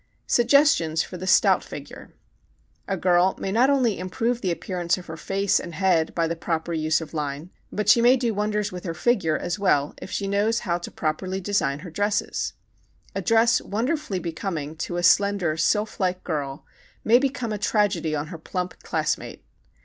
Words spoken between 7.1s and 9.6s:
line but she may do wonders with her figure, as